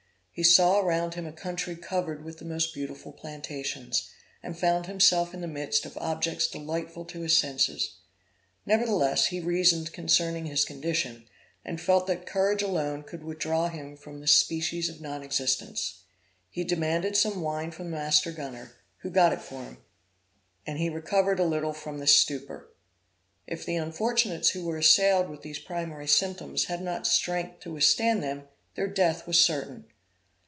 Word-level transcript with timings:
He 0.33 0.43
saw 0.43 0.79
around 0.79 1.13
him 1.15 1.27
a 1.27 1.33
country 1.33 1.75
covered 1.75 2.23
with 2.23 2.39
the 2.39 2.45
most 2.45 2.73
beautiful 2.73 3.11
plantations, 3.11 4.09
and 4.41 4.57
found 4.57 4.85
himself 4.87 5.33
in 5.35 5.41
the 5.41 5.47
midst 5.47 5.85
of 5.85 5.97
objects 5.97 6.47
delightful 6.47 7.03
to 7.05 7.21
his 7.21 7.37
senses. 7.37 7.97
Nevertheless, 8.65 9.25
he 9.27 9.41
reasoned 9.41 9.91
concerning 9.91 10.45
his 10.45 10.63
condition, 10.63 11.27
and 11.65 11.81
felt 11.81 12.07
that 12.07 12.25
courage 12.25 12.63
alone 12.63 13.03
could 13.03 13.23
withdraw 13.23 13.67
him 13.67 13.97
from 13.97 14.19
this 14.19 14.33
species 14.33 14.87
of 14.87 15.01
non 15.01 15.21
existence. 15.21 16.03
He 16.49 16.63
demanded 16.63 17.17
some 17.17 17.41
wine 17.41 17.69
from 17.69 17.91
the 17.91 17.97
master 17.97 18.31
gunner, 18.31 18.71
who 18.99 19.09
got 19.09 19.33
it 19.33 19.41
for 19.41 19.63
him, 19.65 19.77
and 20.65 20.79
he 20.79 20.89
recovered 20.89 21.41
a 21.41 21.45
little 21.45 21.73
from 21.73 21.99
this 21.99 22.15
stupor. 22.17 22.69
If 23.45 23.65
the 23.65 23.75
unfortunates 23.75 24.51
who 24.51 24.63
were 24.63 24.77
assailed 24.77 25.29
with 25.29 25.41
these 25.41 25.59
primary 25.59 26.07
symptoms 26.07 26.65
had 26.65 26.81
not 26.81 27.05
strength 27.05 27.59
to 27.59 27.73
withstand 27.73 28.23
them, 28.23 28.47
their 28.75 28.87
death 28.87 29.27
was 29.27 29.37
certain. 29.37 29.85